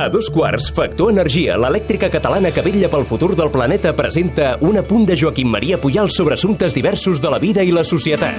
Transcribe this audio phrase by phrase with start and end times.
[0.00, 4.78] A dos quarts, Factor Energia, l'elèctrica catalana que vetlla pel futur del planeta, presenta un
[4.80, 8.38] apunt de Joaquim Maria Pujal sobre assumptes diversos de la vida i la societat.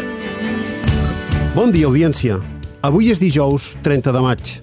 [1.54, 2.40] Bon dia, audiència.
[2.82, 4.54] Avui és dijous, 30 de maig.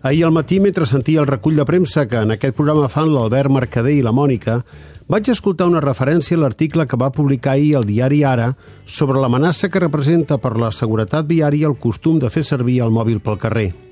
[0.00, 3.52] Ahir al matí, mentre sentia el recull de premsa que en aquest programa fan l'Albert
[3.52, 4.62] Mercader i la Mònica,
[5.04, 8.54] vaig escoltar una referència a l'article que va publicar ahir el diari Ara
[8.86, 13.20] sobre l'amenaça que representa per la seguretat viària el costum de fer servir el mòbil
[13.20, 13.87] pel carrer.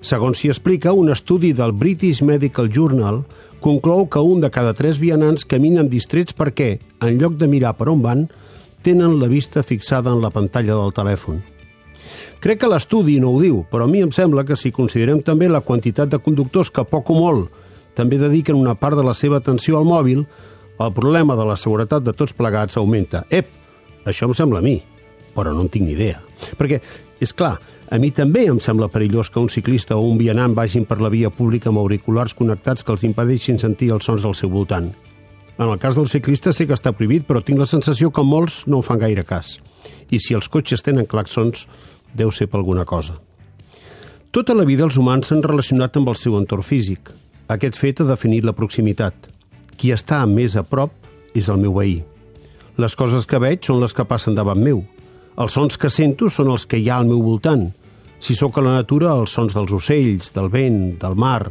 [0.00, 3.20] Segons s'hi explica, un estudi del British Medical Journal
[3.60, 7.90] conclou que un de cada tres vianants caminen distrets perquè, en lloc de mirar per
[7.92, 8.22] on van,
[8.80, 11.42] tenen la vista fixada en la pantalla del telèfon.
[12.40, 15.50] Crec que l'estudi no ho diu, però a mi em sembla que si considerem també
[15.52, 17.60] la quantitat de conductors que poc o molt
[17.94, 20.24] també dediquen una part de la seva atenció al mòbil,
[20.80, 23.26] el problema de la seguretat de tots plegats augmenta.
[23.28, 23.52] Ep,
[24.08, 24.78] això em sembla a mi,
[25.36, 26.22] però no en tinc ni idea.
[26.56, 26.80] Perquè,
[27.20, 27.58] és clar,
[27.92, 31.12] a mi també em sembla perillós que un ciclista o un vianant vagin per la
[31.12, 34.88] via pública amb auriculars connectats que els impedeixin sentir els sons del seu voltant.
[35.60, 38.62] En el cas del ciclista sé que està prohibit, però tinc la sensació que molts
[38.66, 39.58] no en fan gaire cas.
[40.08, 41.66] I si els cotxes tenen claxons,
[42.16, 43.18] deu ser per alguna cosa.
[44.32, 47.12] Tota la vida els humans s'han relacionat amb el seu entorn físic.
[47.52, 49.28] Aquest fet ha definit la proximitat.
[49.76, 50.94] Qui està més a prop
[51.36, 51.98] és el meu veí.
[52.80, 54.84] Les coses que veig són les que passen davant meu.
[55.38, 57.68] Els sons que sento són els que hi ha al meu voltant–
[58.20, 61.50] si sóc a la natura, els sons dels ocells, del vent, del mar.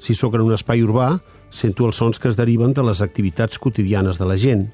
[0.00, 1.12] Si sóc en un espai urbà,
[1.52, 4.64] sento els sons que es deriven de les activitats quotidianes de la gent.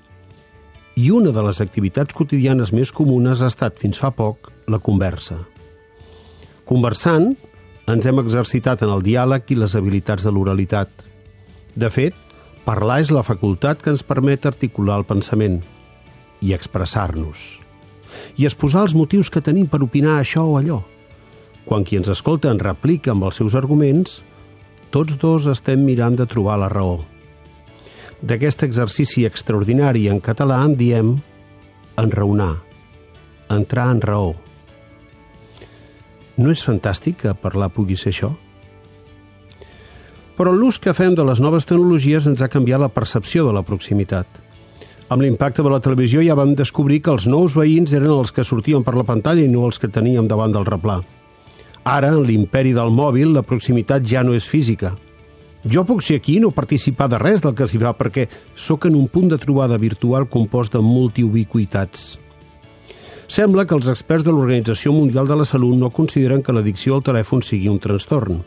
[0.94, 5.40] I una de les activitats quotidianes més comunes ha estat, fins fa poc, la conversa.
[6.64, 7.32] Conversant,
[7.90, 10.88] ens hem exercitat en el diàleg i les habilitats de l'oralitat.
[11.74, 12.14] De fet,
[12.64, 15.60] parlar és la facultat que ens permet articular el pensament
[16.40, 17.65] i expressar-nos.
[18.36, 20.82] I exposar els motius que tenim per opinar això o allò–
[21.66, 24.20] quan qui ens escolta en replica amb els seus arguments,
[24.94, 27.00] tots dos estem mirant de trobar la raó.
[28.22, 31.16] D'aquest exercici extraordinari en català en diem
[31.98, 32.54] enraonar,
[33.50, 34.32] entrar en raó.
[36.38, 38.30] No és fantàstic que parlar pugui ser això?
[40.36, 43.64] Però l'ús que fem de les noves tecnologies ens ha canviat la percepció de la
[43.66, 44.45] proximitat.
[45.06, 48.42] Amb l'impacte de la televisió ja vam descobrir que els nous veïns eren els que
[48.42, 50.96] sortien per la pantalla i no els que teníem davant del replà.
[51.86, 54.96] Ara, en l'imperi del mòbil, la proximitat ja no és física.
[55.62, 58.88] Jo puc ser aquí i no participar de res del que s'hi fa perquè sóc
[58.90, 62.16] en un punt de trobada virtual compost de multiubiquitats.
[63.30, 67.06] Sembla que els experts de l'Organització Mundial de la Salut no consideren que l'addicció al
[67.06, 68.42] telèfon sigui un trastorn.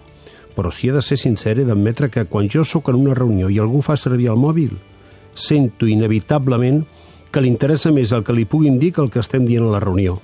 [0.59, 3.47] Però si he de ser sincer, he d'admetre que quan jo sóc en una reunió
[3.47, 4.75] i algú fa servir el mòbil,
[5.39, 6.83] sento inevitablement
[7.31, 9.73] que li interessa més el que li puguin dir que el que estem dient a
[9.73, 10.19] la reunió.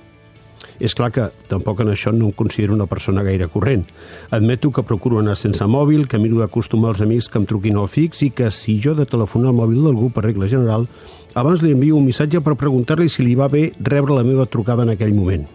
[0.82, 3.86] És clar que tampoc en això no em considero una persona gaire corrent.
[4.30, 7.88] Admeto que procuro anar sense mòbil, que miro d'acostumar els amics que em truquin al
[7.88, 10.86] fix i que si jo de telefonar al mòbil d'algú per regla general,
[11.34, 14.84] abans li envio un missatge per preguntar-li si li va bé rebre la meva trucada
[14.84, 15.46] en aquell moment.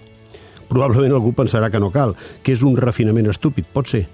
[0.72, 4.08] Probablement algú pensarà que no cal, que és un refinament estúpid, pot ser.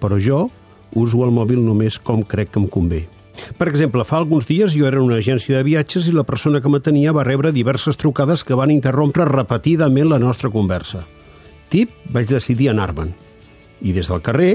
[0.00, 0.46] Però jo
[0.94, 3.08] uso el mòbil només com crec que em convé.
[3.58, 6.60] Per exemple, fa alguns dies jo era en una agència de viatges i la persona
[6.60, 11.04] que m'atenia va rebre diverses trucades que van interrompre repetidament la nostra conversa.
[11.72, 13.14] Tip, vaig decidir anar-me'n.
[13.82, 14.52] I des del carrer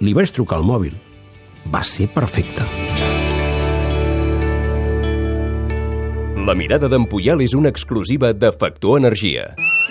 [0.00, 0.96] li vaig trucar al mòbil.
[1.72, 2.64] Va ser perfecte.
[6.48, 7.04] La mirada d'en
[7.44, 9.54] és una exclusiva de Factor Energia.